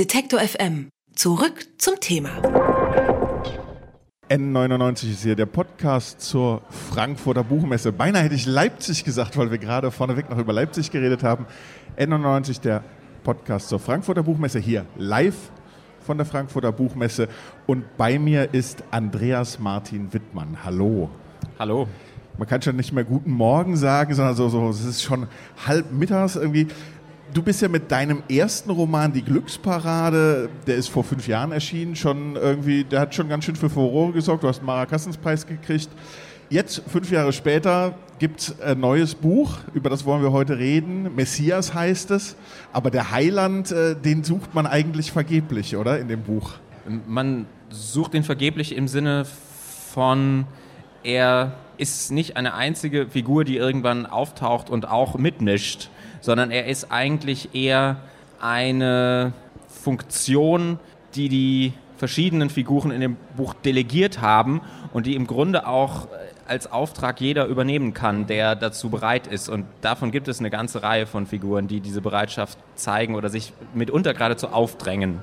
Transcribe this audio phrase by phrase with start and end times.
[0.00, 0.88] Detektor FM.
[1.14, 2.30] Zurück zum Thema.
[4.30, 7.92] N99 ist hier der Podcast zur Frankfurter Buchmesse.
[7.92, 11.44] Beinahe hätte ich Leipzig gesagt, weil wir gerade vorneweg noch über Leipzig geredet haben.
[11.98, 12.82] N99, der
[13.24, 15.36] Podcast zur Frankfurter Buchmesse, hier live
[16.00, 17.28] von der Frankfurter Buchmesse.
[17.66, 20.64] Und bei mir ist Andreas Martin Wittmann.
[20.64, 21.10] Hallo.
[21.58, 21.86] Hallo.
[22.38, 25.26] Man kann schon nicht mehr guten Morgen sagen, sondern so, so es ist schon
[25.66, 26.68] halb mittags irgendwie
[27.32, 31.96] du bist ja mit deinem ersten Roman Die Glücksparade, der ist vor fünf Jahren erschienen,
[31.96, 34.42] schon irgendwie, der hat schon ganz schön für Furore gesorgt.
[34.42, 35.88] Du hast einen Marakassenspreis gekriegt.
[36.48, 41.14] Jetzt, fünf Jahre später, gibt es ein neues Buch, über das wollen wir heute reden.
[41.14, 42.36] Messias heißt es.
[42.72, 45.98] Aber der Heiland, äh, den sucht man eigentlich vergeblich, oder?
[45.98, 46.54] In dem Buch.
[47.06, 49.24] Man sucht ihn vergeblich im Sinne
[49.94, 50.46] von,
[51.04, 55.88] er ist nicht eine einzige Figur, die irgendwann auftaucht und auch mitmischt
[56.20, 57.96] sondern er ist eigentlich eher
[58.40, 59.32] eine
[59.68, 60.78] Funktion,
[61.14, 64.62] die die verschiedenen Figuren in dem Buch delegiert haben
[64.92, 66.08] und die im Grunde auch
[66.46, 69.48] als Auftrag jeder übernehmen kann, der dazu bereit ist.
[69.48, 73.52] Und davon gibt es eine ganze Reihe von Figuren, die diese Bereitschaft zeigen oder sich
[73.72, 75.20] mitunter geradezu aufdrängen.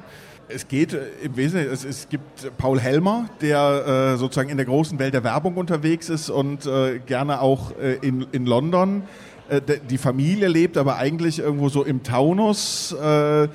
[0.47, 4.65] Es geht äh, im Wesentlichen, es, es gibt Paul Helmer, der äh, sozusagen in der
[4.65, 9.03] großen Welt der Werbung unterwegs ist und äh, gerne auch äh, in, in London
[9.49, 12.91] äh, die Familie lebt aber eigentlich irgendwo so im Taunus.
[12.93, 13.47] Äh,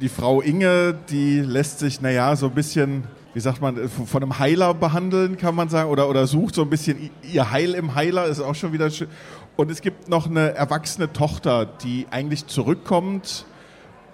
[0.00, 4.22] die Frau Inge, die lässt sich, naja, so ein bisschen, wie sagt man, äh, von
[4.22, 7.94] einem Heiler behandeln, kann man sagen, oder, oder sucht so ein bisschen ihr Heil im
[7.94, 9.08] Heiler, ist auch schon wieder schön.
[9.56, 13.44] Und es gibt noch eine erwachsene Tochter, die eigentlich zurückkommt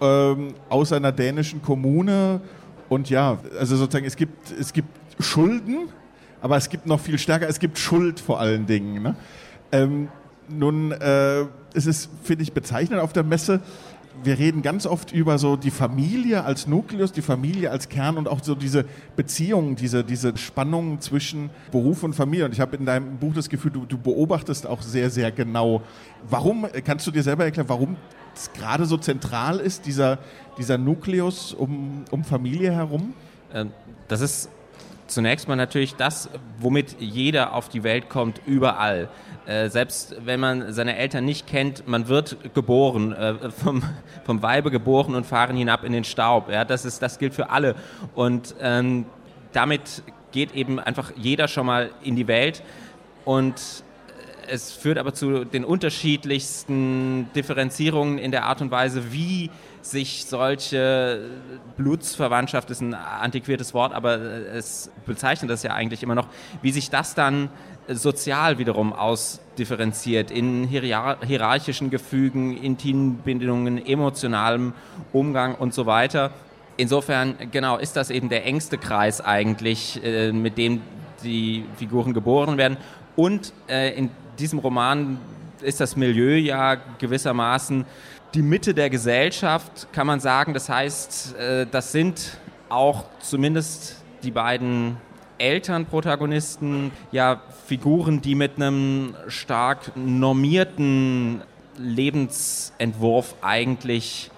[0.00, 2.41] ähm, aus einer dänischen Kommune.
[2.89, 4.89] Und ja, also sozusagen, es gibt, es gibt
[5.20, 5.89] Schulden,
[6.41, 9.03] aber es gibt noch viel stärker, es gibt Schuld vor allen Dingen.
[9.03, 9.17] Ne?
[9.70, 10.09] Ähm,
[10.49, 13.61] nun, äh, es ist, finde ich, bezeichnend auf der Messe.
[14.25, 18.27] Wir reden ganz oft über so die Familie als Nukleus, die Familie als Kern und
[18.27, 22.47] auch so diese Beziehungen, diese, diese Spannungen zwischen Beruf und Familie.
[22.47, 25.83] Und ich habe in deinem Buch das Gefühl, du, du beobachtest auch sehr, sehr genau.
[26.28, 27.97] Warum, kannst du dir selber erklären, warum
[28.34, 30.19] es gerade so zentral ist, dieser,
[30.59, 33.15] dieser Nukleus um, um Familie herum?
[33.55, 33.71] Ähm,
[34.09, 34.49] das ist
[35.09, 39.09] zunächst mal natürlich das, womit jeder auf die Welt kommt, überall.
[39.47, 43.83] Äh, selbst wenn man seine Eltern nicht kennt, man wird geboren, äh, vom,
[44.25, 46.51] vom Weibe geboren und fahren hinab in den Staub.
[46.51, 47.75] Ja, das, ist, das gilt für alle.
[48.15, 49.07] Und ähm,
[49.53, 50.03] damit
[50.33, 52.63] geht eben einfach jeder schon mal in die Welt.
[53.25, 53.83] Und
[54.51, 59.51] es führt aber zu den unterschiedlichsten Differenzierungen in der Art und Weise, wie
[59.91, 61.21] sich solche
[61.76, 66.28] Blutsverwandtschaft ist ein antiquiertes Wort, aber es bezeichnet das ja eigentlich immer noch,
[66.62, 67.49] wie sich das dann
[67.88, 74.75] sozial wiederum ausdifferenziert in hierarchischen Gefügen, intimen Bindungen, emotionalem
[75.12, 76.31] Umgang und so weiter.
[76.77, 80.82] Insofern, genau, ist das eben der engste Kreis eigentlich, äh, mit dem
[81.25, 82.77] die Figuren geboren werden.
[83.16, 85.19] Und äh, in diesem Roman
[85.60, 87.84] ist das Milieu ja gewissermaßen
[88.34, 90.55] die Mitte der Gesellschaft, kann man sagen.
[90.55, 94.97] Das heißt, äh, das sind auch zumindest die beiden
[95.39, 101.43] Elternprotagonisten ja Figuren, die mit einem stark normierten
[101.78, 104.31] Lebensentwurf eigentlich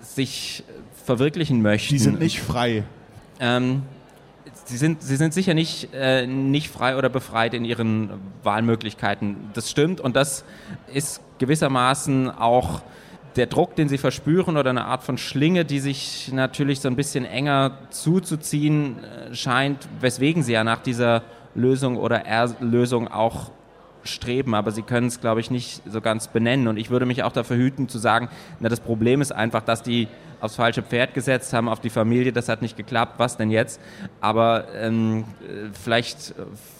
[0.00, 0.62] sich
[1.04, 1.94] verwirklichen möchten.
[1.94, 2.84] Die sind nicht frei.
[3.40, 3.82] Ähm,
[4.66, 8.10] sie, sind, sie sind sicher nicht, äh, nicht frei oder befreit in ihren
[8.42, 9.36] Wahlmöglichkeiten.
[9.54, 10.44] Das stimmt und das
[10.92, 12.82] ist gewissermaßen auch
[13.36, 16.96] der Druck, den sie verspüren oder eine Art von Schlinge, die sich natürlich so ein
[16.96, 21.22] bisschen enger zuzuziehen äh, scheint, weswegen sie ja nach dieser
[21.54, 23.50] Lösung oder Erlösung auch
[24.06, 26.68] streben, aber sie können es, glaube ich, nicht so ganz benennen.
[26.68, 28.28] Und ich würde mich auch dafür hüten zu sagen,
[28.60, 30.08] na, das Problem ist einfach, dass die
[30.40, 33.80] aufs falsche Pferd gesetzt haben, auf die Familie, das hat nicht geklappt, was denn jetzt?
[34.20, 36.34] Aber ähm, äh, vielleicht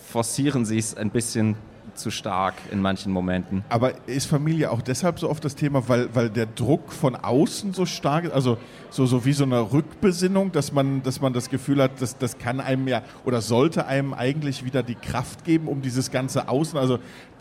[0.09, 1.57] forcieren sie es ein bisschen
[1.97, 3.65] zu stark in manchen Momenten.
[3.69, 7.73] Aber ist Familie auch deshalb so oft das Thema, weil, weil der Druck von außen
[7.73, 8.33] so stark ist?
[8.33, 8.59] Also
[8.91, 12.39] so, so wie so eine Rückbesinnung, dass man, dass man das Gefühl hat, dass, das
[12.39, 16.79] kann einem ja oder sollte einem eigentlich wieder die Kraft geben, um dieses ganze Außen.
[16.79, 16.99] Also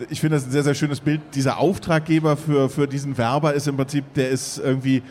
[0.10, 1.22] ich finde das ein sehr, sehr schönes Bild.
[1.34, 5.04] Dieser Auftraggeber für, für diesen Werber ist im Prinzip, der ist irgendwie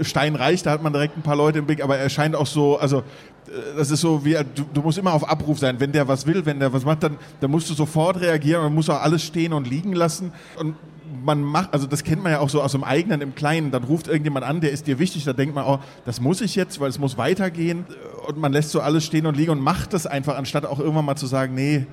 [0.00, 2.78] steinreich, da hat man direkt ein paar Leute im Blick, aber er scheint auch so,
[2.78, 5.78] also äh, das ist so wie, du, du, musst immer auf Abruf sein.
[5.78, 8.74] Wenn der was will, wenn der was macht, dann, dann musst du sofort reagieren und
[8.74, 10.32] musst auch alles stehen und liegen lassen.
[10.58, 10.76] Und
[11.24, 13.84] man macht, also das kennt man ja auch so aus dem eigenen, im Kleinen, dann
[13.84, 16.80] ruft irgendjemand an, der ist dir wichtig, da denkt man, oh, das muss ich jetzt,
[16.80, 17.86] weil es muss weitergehen.
[18.26, 21.04] Und man lässt so alles stehen und liegen und macht das einfach, anstatt auch irgendwann
[21.04, 21.86] mal zu sagen, nee,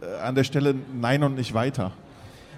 [0.00, 1.92] äh, an der Stelle nein und nicht weiter.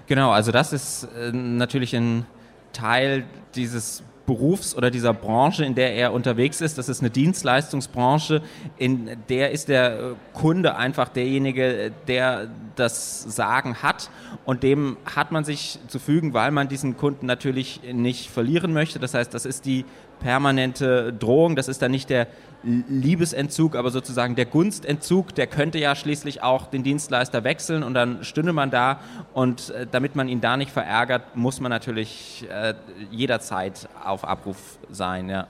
[0.07, 2.25] Genau, also das ist äh, natürlich ein
[2.73, 3.23] Teil
[3.55, 6.77] dieses Berufs- oder dieser Branche, in der er unterwegs ist.
[6.77, 8.41] Das ist eine Dienstleistungsbranche,
[8.77, 12.47] in der ist der äh, Kunde einfach derjenige, der
[12.77, 14.09] das Sagen hat
[14.45, 18.99] und dem hat man sich zu fügen, weil man diesen Kunden natürlich nicht verlieren möchte.
[18.99, 19.83] Das heißt, das ist die
[20.21, 22.27] permanente Drohung, das ist dann nicht der
[22.63, 28.23] Liebesentzug, aber sozusagen der Gunstentzug, der könnte ja schließlich auch den Dienstleister wechseln und dann
[28.23, 28.99] stünde man da
[29.33, 32.75] und äh, damit man ihn da nicht verärgert, muss man natürlich äh,
[33.09, 35.27] jederzeit auf Abruf sein.
[35.27, 35.47] Ja.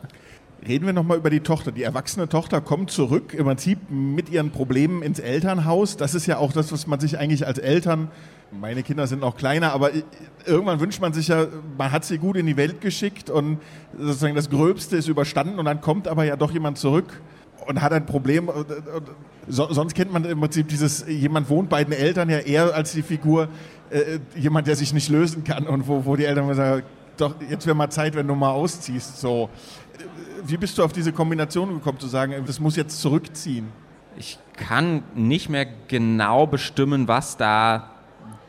[0.65, 1.71] Reden wir nochmal über die Tochter.
[1.71, 5.97] Die erwachsene Tochter kommt zurück, im Prinzip mit ihren Problemen ins Elternhaus.
[5.97, 8.09] Das ist ja auch das, was man sich eigentlich als Eltern,
[8.51, 9.91] meine Kinder sind noch kleiner, aber
[10.45, 13.59] irgendwann wünscht man sich ja, man hat sie gut in die Welt geschickt und
[13.97, 17.21] sozusagen das Gröbste ist überstanden und dann kommt aber ja doch jemand zurück
[17.67, 18.49] und hat ein Problem.
[19.47, 23.03] sonst kennt man im Prinzip dieses, jemand wohnt bei den Eltern ja eher als die
[23.03, 23.47] Figur,
[23.89, 26.83] äh, jemand, der sich nicht lösen kann und wo, wo die Eltern sagen,
[27.17, 29.19] doch, jetzt wäre mal Zeit, wenn du mal ausziehst.
[29.19, 29.49] So
[30.43, 33.69] wie bist du auf diese Kombination gekommen, zu sagen, das muss jetzt zurückziehen?
[34.17, 37.90] Ich kann nicht mehr genau bestimmen, was da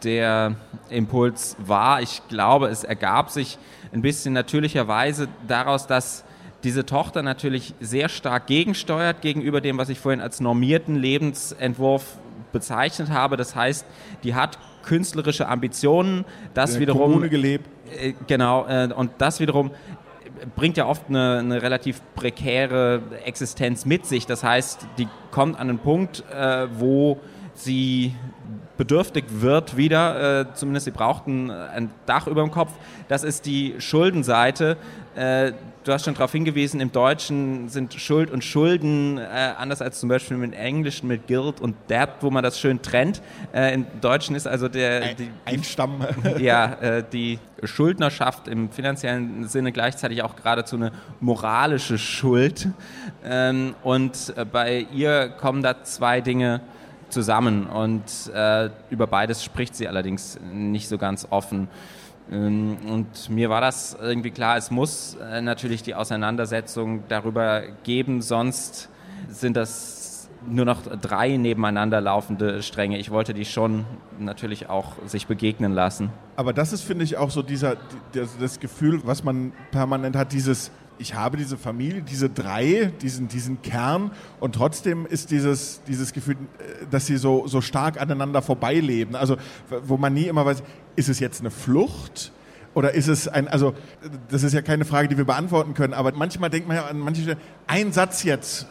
[0.04, 0.56] der
[0.88, 2.02] Impuls war.
[2.02, 3.58] Ich glaube, es ergab sich
[3.92, 6.24] ein bisschen natürlicherweise daraus, dass
[6.64, 12.18] diese Tochter natürlich sehr stark gegensteuert gegenüber dem, was ich vorhin als normierten Lebensentwurf
[12.52, 13.36] bezeichnet habe.
[13.36, 13.84] Das heißt,
[14.22, 17.68] die hat künstlerische Ambitionen, das wiederum Kommune gelebt.
[17.96, 19.70] Äh, genau, äh, und das wiederum
[20.56, 24.26] bringt ja oft eine, eine, relativ prekäre Existenz mit sich.
[24.26, 27.20] Das heißt, die kommt an einen Punkt, äh, wo
[27.54, 28.14] sie
[28.82, 32.72] bedürftig wird wieder, äh, zumindest sie braucht ein, ein, Dach über dem Kopf.
[33.06, 34.76] Das ist die Schuldenseite.
[35.14, 35.52] Äh,
[35.84, 40.08] du hast schon darauf hingewiesen, im Deutschen sind Schuld und Schulden äh, anders als zum
[40.08, 43.22] Beispiel im Englischen mit Guilt und Debt, wo man das schön trennt.
[43.54, 45.02] Äh, Im Deutschen ist also der...
[45.02, 46.04] Ein, die, ein Stamm.
[46.38, 50.90] ja, äh, die Schuldnerschaft im finanziellen Sinne gleichzeitig auch geradezu eine
[51.20, 52.68] moralische Schuld.
[53.24, 56.62] Ähm, und äh, bei ihr kommen da zwei Dinge
[57.12, 58.02] zusammen und
[58.34, 61.68] äh, über beides spricht sie allerdings nicht so ganz offen.
[62.30, 68.22] Ähm, und mir war das irgendwie klar, es muss äh, natürlich die Auseinandersetzung darüber geben,
[68.22, 68.88] sonst
[69.28, 72.98] sind das nur noch drei nebeneinander laufende Stränge.
[72.98, 73.84] Ich wollte die schon
[74.18, 76.10] natürlich auch sich begegnen lassen.
[76.36, 77.76] Aber das ist, finde ich, auch so dieser,
[78.12, 83.28] das, das Gefühl, was man permanent hat, dieses ich habe diese Familie, diese drei, diesen,
[83.28, 88.42] diesen Kern und trotzdem ist dieses, dieses Gefühl, äh, dass sie so, so stark aneinander
[88.42, 89.16] vorbeileben.
[89.16, 89.36] Also,
[89.84, 90.62] wo man nie immer weiß,
[90.96, 92.32] ist es jetzt eine Flucht?
[92.74, 93.74] Oder ist es ein, also
[94.30, 96.98] das ist ja keine Frage, die wir beantworten können, aber manchmal denkt man ja an
[96.98, 98.66] manche Stellen, ein Satz jetzt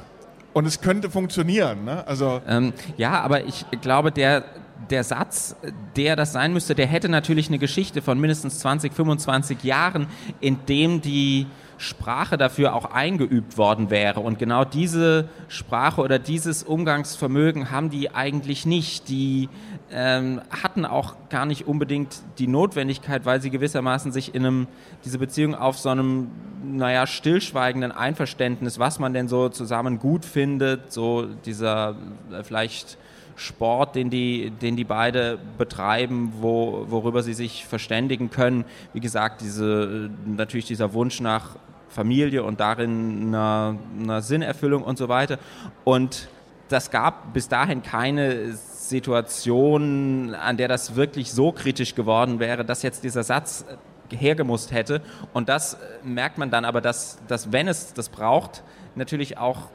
[0.53, 1.85] und es könnte funktionieren.
[1.85, 2.06] Ne?
[2.07, 4.44] Also ähm, ja, aber ich glaube, der,
[4.89, 5.55] der Satz,
[5.95, 10.07] der das sein müsste, der hätte natürlich eine Geschichte von mindestens 20, 25 Jahren,
[10.39, 11.47] in dem die
[11.81, 14.19] Sprache dafür auch eingeübt worden wäre.
[14.19, 19.09] Und genau diese Sprache oder dieses Umgangsvermögen haben die eigentlich nicht.
[19.09, 19.49] Die
[19.91, 24.67] ähm, hatten auch gar nicht unbedingt die Notwendigkeit, weil sie gewissermaßen sich in einem,
[25.05, 26.29] diese Beziehung auf so einem,
[26.63, 31.95] naja, stillschweigenden Einverständnis, was man denn so zusammen gut findet, so dieser
[32.31, 32.99] äh, vielleicht
[33.35, 38.65] Sport, den die, den die beide betreiben, wo, worüber sie sich verständigen können.
[38.93, 41.55] Wie gesagt, diese, natürlich dieser Wunsch nach
[41.89, 45.38] Familie und darin einer, einer Sinnerfüllung und so weiter.
[45.83, 46.29] Und
[46.69, 52.81] das gab bis dahin keine Situation, an der das wirklich so kritisch geworden wäre, dass
[52.81, 53.65] jetzt dieser Satz
[54.09, 55.01] hergemusst hätte.
[55.33, 58.63] Und das merkt man dann aber, dass, dass wenn es das braucht,
[58.95, 59.69] natürlich auch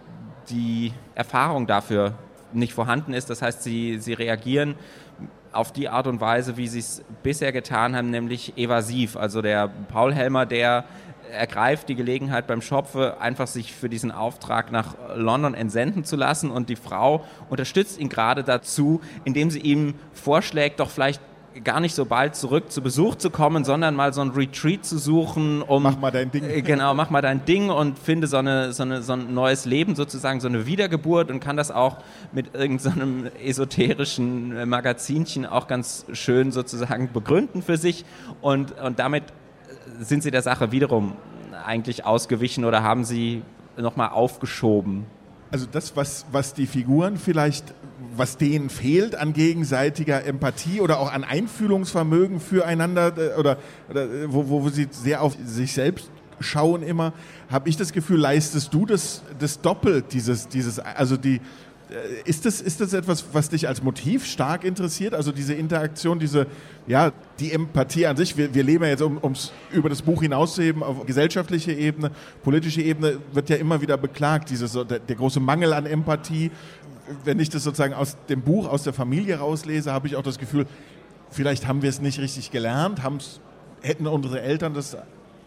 [0.48, 2.14] die Erfahrung dafür
[2.52, 3.30] nicht vorhanden ist.
[3.30, 4.74] Das heißt, sie, sie reagieren
[5.52, 9.16] auf die Art und Weise, wie sie es bisher getan haben, nämlich evasiv.
[9.16, 10.84] Also der Paul Helmer, der
[11.32, 16.50] ergreift die Gelegenheit beim Schopfe, einfach sich für diesen Auftrag nach London entsenden zu lassen
[16.50, 21.20] und die Frau unterstützt ihn gerade dazu, indem sie ihm vorschlägt, doch vielleicht
[21.64, 24.98] gar nicht so bald zurück zu Besuch zu kommen, sondern mal so ein Retreat zu
[24.98, 26.44] suchen, um mach mal dein Ding.
[26.44, 29.64] Äh, genau, mach mal dein Ding und finde so, eine, so, eine, so ein neues
[29.64, 31.98] Leben sozusagen, so eine Wiedergeburt und kann das auch
[32.32, 38.04] mit irgendeinem so esoterischen Magazinchen auch ganz schön sozusagen begründen für sich
[38.40, 39.25] und, und damit
[39.98, 41.16] sind Sie der Sache wiederum
[41.64, 43.42] eigentlich ausgewichen oder haben Sie
[43.76, 45.06] nochmal aufgeschoben?
[45.50, 47.74] Also das, was, was die Figuren vielleicht,
[48.16, 54.32] was denen fehlt an gegenseitiger Empathie oder auch an Einfühlungsvermögen füreinander äh, oder, oder äh,
[54.32, 56.10] wo, wo sie sehr auf sich selbst
[56.40, 57.12] schauen immer,
[57.50, 61.40] habe ich das Gefühl, leistest du das, das doppelt, dieses, dieses, also die,
[62.25, 65.14] ist das, ist das etwas, was dich als Motiv stark interessiert?
[65.14, 66.47] Also diese Interaktion, diese,
[66.88, 68.37] ja, die Empathie an sich.
[68.37, 72.11] Wir, wir leben ja jetzt, um es über das Buch hinauszuheben, auf gesellschaftliche Ebene,
[72.43, 76.50] politische Ebene wird ja immer wieder beklagt, dieses, der, der große Mangel an Empathie.
[77.25, 80.38] Wenn ich das sozusagen aus dem Buch, aus der Familie rauslese, habe ich auch das
[80.38, 80.66] Gefühl,
[81.31, 83.00] vielleicht haben wir es nicht richtig gelernt,
[83.83, 84.97] hätten unsere Eltern das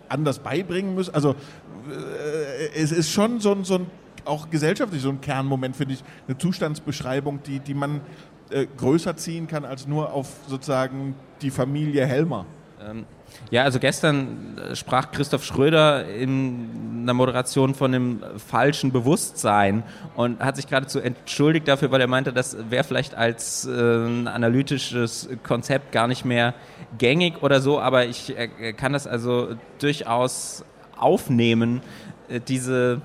[0.08, 1.14] anders beibringen müssen.
[1.14, 3.88] Also äh, es ist schon so so ein
[4.26, 8.02] auch gesellschaftlich so ein Kernmoment, finde ich, eine Zustandsbeschreibung, die, die man
[8.50, 12.46] äh, größer ziehen kann als nur auf sozusagen die Familie Helmer.
[12.82, 13.06] Ähm,
[13.52, 19.84] ja, also gestern äh, sprach Christoph Schröder in einer Moderation von dem falschen Bewusstsein
[20.16, 25.30] und hat sich geradezu entschuldigt dafür, weil er meinte, das wäre vielleicht als äh, analytisches
[25.44, 26.54] Konzept gar nicht mehr
[26.98, 30.64] gängig oder so, aber ich äh, kann das also durchaus
[30.98, 31.82] aufnehmen,
[32.30, 33.02] äh, diese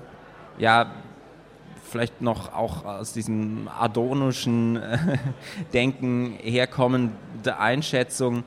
[0.57, 0.91] ja,
[1.95, 4.97] vielleicht noch auch aus diesem adonischen äh,
[5.73, 8.43] Denken herkommende Einschätzung,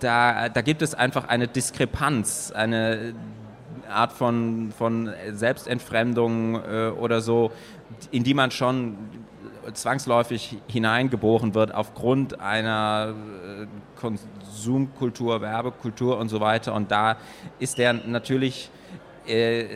[0.00, 3.14] da, da gibt es einfach eine Diskrepanz, eine
[3.88, 7.52] Art von, von Selbstentfremdung äh, oder so,
[8.10, 8.96] in die man schon
[9.74, 16.74] zwangsläufig hineingeboren wird aufgrund einer äh, Konsumkultur, Werbekultur und so weiter.
[16.74, 17.16] Und da
[17.60, 18.70] ist der natürlich
[19.28, 19.66] äh,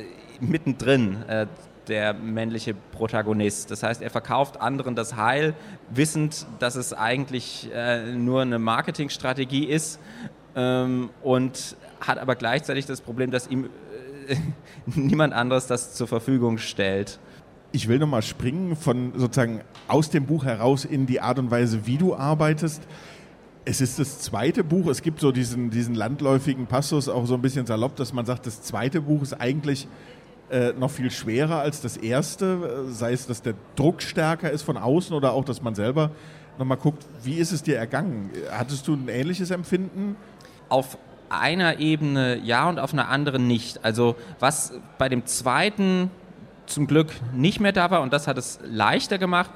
[0.40, 1.22] mittendrin.
[1.28, 1.46] Äh,
[1.88, 3.70] der männliche Protagonist.
[3.70, 5.54] Das heißt, er verkauft anderen das Heil,
[5.90, 10.00] wissend, dass es eigentlich äh, nur eine Marketingstrategie ist
[10.54, 13.68] ähm, und hat aber gleichzeitig das Problem, dass ihm
[14.28, 14.36] äh,
[14.86, 17.18] niemand anderes das zur Verfügung stellt.
[17.72, 21.86] Ich will nochmal springen von sozusagen aus dem Buch heraus in die Art und Weise,
[21.86, 22.82] wie du arbeitest.
[23.64, 24.86] Es ist das zweite Buch.
[24.86, 28.46] Es gibt so diesen, diesen landläufigen Passus, auch so ein bisschen salopp, dass man sagt,
[28.46, 29.88] das zweite Buch ist eigentlich
[30.50, 34.76] äh, noch viel schwerer als das erste, sei es, dass der Druck stärker ist von
[34.76, 36.10] außen oder auch, dass man selber
[36.58, 38.30] nochmal guckt, wie ist es dir ergangen?
[38.50, 40.16] Hattest du ein ähnliches Empfinden?
[40.68, 40.98] Auf
[41.28, 43.84] einer Ebene ja und auf einer anderen nicht.
[43.84, 46.10] Also was bei dem zweiten
[46.66, 49.50] zum Glück nicht mehr da war und das hat es leichter gemacht,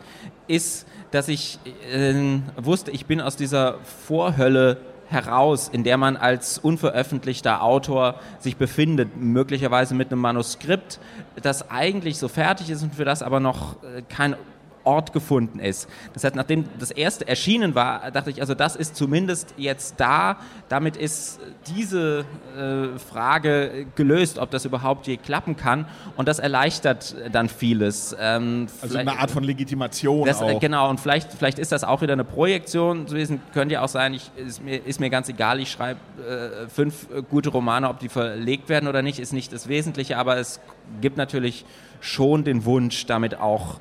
[0.46, 1.58] ist, dass ich
[1.92, 4.78] äh, wusste, ich bin aus dieser Vorhölle
[5.10, 11.00] heraus, in der man als unveröffentlichter Autor sich befindet, möglicherweise mit einem Manuskript,
[11.42, 14.36] das eigentlich so fertig ist und für das aber noch äh, kein
[14.90, 15.88] Ort gefunden ist.
[16.14, 20.38] Das heißt, nachdem das erste erschienen war, dachte ich, also das ist zumindest jetzt da.
[20.68, 22.24] Damit ist diese
[22.58, 25.86] äh, Frage gelöst, ob das überhaupt je klappen kann.
[26.16, 28.16] Und das erleichtert dann vieles.
[28.18, 30.58] Ähm, also eine Art von Legitimation das, auch.
[30.58, 33.40] Genau, und vielleicht, vielleicht ist das auch wieder eine Projektion gewesen.
[33.54, 37.06] Könnte ja auch sein, ich, ist, mir, ist mir ganz egal, ich schreibe äh, fünf
[37.30, 40.18] gute Romane, ob die verlegt werden oder nicht, ist nicht das Wesentliche.
[40.18, 40.58] Aber es
[41.00, 41.64] gibt natürlich
[42.00, 43.80] schon den Wunsch, damit auch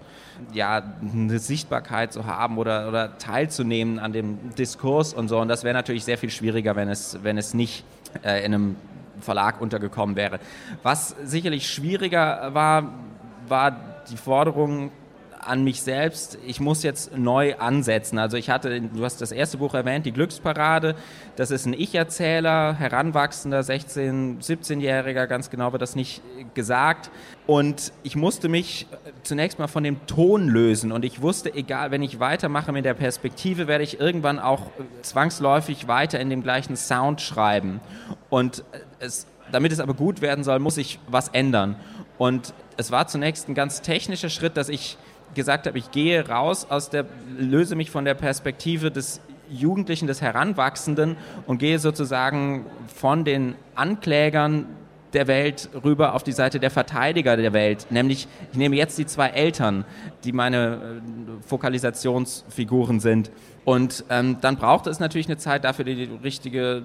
[0.53, 5.39] ja, eine Sichtbarkeit zu haben oder, oder teilzunehmen an dem Diskurs und so.
[5.39, 7.84] Und das wäre natürlich sehr viel schwieriger, wenn es, wenn es nicht
[8.24, 8.75] äh, in einem
[9.22, 10.39] Verlag untergekommen wäre.
[10.82, 12.94] Was sicherlich schwieriger war,
[13.48, 13.75] war
[14.10, 14.91] die Forderung
[15.39, 18.19] an mich selbst, ich muss jetzt neu ansetzen.
[18.19, 20.96] Also ich hatte, du hast das erste Buch erwähnt, die Glücksparade.
[21.36, 26.22] Das ist ein Ich-Erzähler, heranwachsender 16-, 17-Jähriger, ganz genau wird das nicht
[26.53, 27.10] gesagt.
[27.48, 28.88] Und ich musste mich
[29.24, 30.91] zunächst mal von dem Ton lösen.
[30.91, 34.67] Und ich wusste, egal, wenn ich weitermache mit der Perspektive, werde ich irgendwann auch
[35.01, 37.79] zwangsläufig weiter in dem gleichen Sound schreiben.
[38.29, 38.63] Und
[39.00, 41.75] es, damit es aber gut werden soll, muss ich was ändern.
[42.17, 44.98] Und es war zunächst ein ganz technischer Schritt, dass ich
[45.33, 47.05] gesagt habe, ich gehe raus aus der,
[47.38, 51.17] löse mich von der Perspektive des Jugendlichen, des Heranwachsenden
[51.48, 54.65] und gehe sozusagen von den Anklägern
[55.13, 57.88] der Welt rüber auf die Seite der Verteidiger der Welt.
[57.89, 59.86] Nämlich, ich nehme jetzt die zwei Eltern,
[60.24, 63.32] die meine äh, Fokalisationsfiguren sind.
[63.66, 66.84] Und ähm, dann braucht es natürlich eine Zeit dafür, die richtige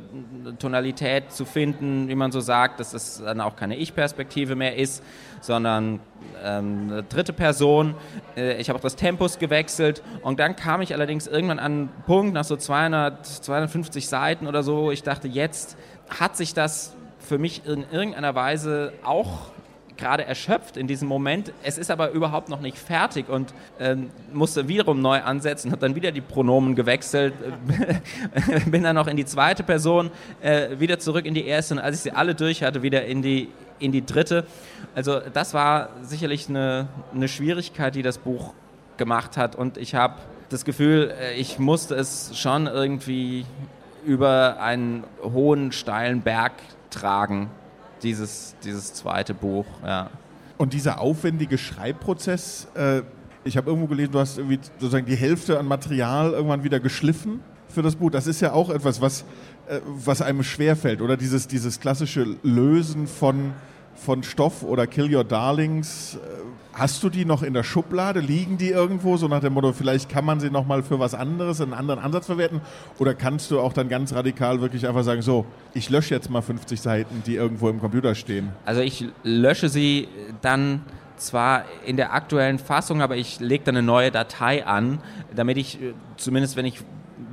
[0.59, 5.02] Tonalität zu finden, wie man so sagt, dass es dann auch keine Ich-Perspektive mehr ist,
[5.40, 6.00] sondern
[6.43, 7.95] ähm, eine dritte Person.
[8.37, 11.88] Äh, ich habe auch das Tempus gewechselt und dann kam ich allerdings irgendwann an einen
[12.07, 15.76] Punkt nach so 200, 250 Seiten oder so, ich dachte, jetzt
[16.09, 19.50] hat sich das für mich in irgendeiner Weise auch
[19.97, 21.52] gerade erschöpft in diesem Moment.
[21.62, 25.95] Es ist aber überhaupt noch nicht fertig und ähm, musste wiederum neu ansetzen, habe dann
[25.95, 27.35] wieder die Pronomen gewechselt,
[28.71, 31.97] bin dann noch in die zweite Person, äh, wieder zurück in die erste und als
[31.97, 34.47] ich sie alle durch hatte, wieder in die, in die dritte.
[34.95, 38.52] Also das war sicherlich eine, eine Schwierigkeit, die das Buch
[38.97, 40.14] gemacht hat und ich habe
[40.49, 43.47] das Gefühl, äh, ich musste es schon irgendwie
[44.04, 46.52] über einen hohen, steilen Berg
[46.94, 47.50] tragen,
[48.02, 49.66] dieses, dieses zweite Buch.
[49.84, 50.10] Ja.
[50.56, 53.02] Und dieser aufwendige Schreibprozess, äh,
[53.46, 57.40] Ich habe irgendwo gelesen, du hast irgendwie sozusagen die Hälfte an Material irgendwann wieder geschliffen
[57.68, 58.10] für das Buch.
[58.10, 59.26] Das ist ja auch etwas, was,
[59.68, 61.18] äh, was einem schwerfällt, oder?
[61.18, 63.52] Dieses, dieses klassische Lösen von,
[63.96, 66.16] von Stoff oder Kill Your Darlings.
[66.16, 66.18] Äh,
[66.72, 68.20] hast du die noch in der Schublade?
[68.20, 69.16] Liegen die irgendwo?
[69.16, 72.26] So nach dem Motto, vielleicht kann man sie nochmal für was anderes, einen anderen Ansatz
[72.26, 72.60] verwerten?
[72.98, 76.42] Oder kannst du auch dann ganz radikal wirklich einfach sagen, so, ich lösche jetzt mal
[76.42, 78.50] 50 Seiten, die irgendwo im Computer stehen?
[78.64, 80.08] Also ich lösche sie
[80.40, 80.82] dann
[81.16, 84.98] zwar in der aktuellen Fassung, aber ich lege dann eine neue Datei an,
[85.34, 86.80] damit ich äh, zumindest, wenn ich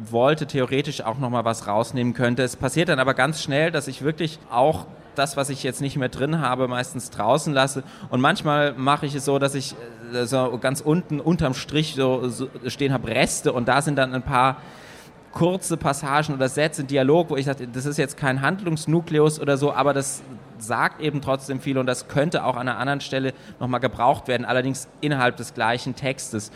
[0.09, 2.43] wollte, theoretisch auch nochmal was rausnehmen könnte.
[2.43, 5.97] Es passiert dann aber ganz schnell, dass ich wirklich auch das, was ich jetzt nicht
[5.97, 7.83] mehr drin habe, meistens draußen lasse.
[8.09, 9.75] Und manchmal mache ich es so, dass ich
[10.13, 14.13] äh, so ganz unten unterm Strich so, so stehen habe Reste und da sind dann
[14.13, 14.57] ein paar
[15.31, 19.73] kurze Passagen oder Sätze, Dialog, wo ich sage, das ist jetzt kein Handlungsnukleus oder so,
[19.73, 20.21] aber das
[20.61, 24.45] sagt eben trotzdem viel und das könnte auch an einer anderen Stelle nochmal gebraucht werden,
[24.45, 26.51] allerdings innerhalb des gleichen Textes.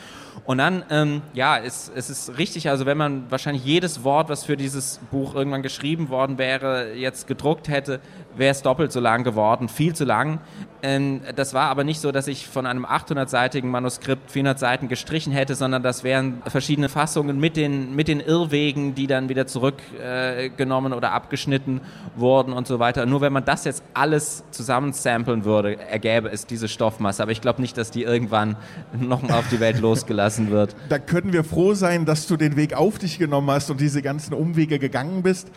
[0.46, 4.44] Und dann, ähm, ja, es, es ist richtig, also wenn man wahrscheinlich jedes Wort, was
[4.44, 8.00] für dieses Buch irgendwann geschrieben worden wäre, jetzt gedruckt hätte,
[8.36, 10.40] wäre es doppelt so lang geworden, viel zu lang.
[10.84, 15.32] Ähm, das war aber nicht so, dass ich von einem 800-seitigen Manuskript 400 Seiten gestrichen
[15.32, 20.92] hätte, sondern das wären verschiedene Fassungen mit den, mit den Irrwegen, die dann wieder zurückgenommen
[20.92, 21.82] äh, oder abgeschnitten
[22.16, 23.06] wurden und so weiter.
[23.06, 27.24] Nur wenn man das jetzt alles zusammensamplen würde, ergäbe es diese Stoffmasse.
[27.24, 28.58] Aber ich glaube nicht, dass die irgendwann
[29.00, 30.76] nochmal auf die Welt losgelassen wird.
[30.90, 34.02] Da können wir froh sein, dass du den Weg auf dich genommen hast und diese
[34.02, 35.50] ganzen Umwege gegangen bist.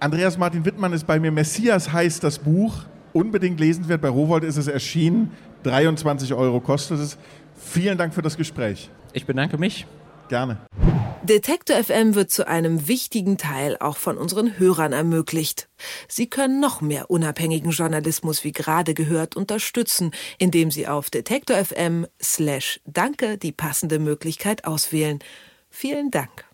[0.00, 1.30] Andreas Martin Wittmann ist bei mir.
[1.30, 2.74] Messias heißt das Buch.
[3.12, 4.00] Unbedingt lesenswert.
[4.00, 5.30] Bei Rowold ist es erschienen.
[5.62, 7.16] 23 Euro kostet es.
[7.56, 8.90] Vielen Dank für das Gespräch.
[9.12, 9.86] Ich bedanke mich.
[10.28, 10.58] Gerne.
[11.24, 15.70] Detektor FM wird zu einem wichtigen Teil auch von unseren Hörern ermöglicht.
[16.06, 22.06] Sie können noch mehr unabhängigen Journalismus wie gerade gehört unterstützen, indem Sie auf Detektor FM
[22.22, 25.18] slash Danke die passende Möglichkeit auswählen.
[25.70, 26.44] Vielen Dank.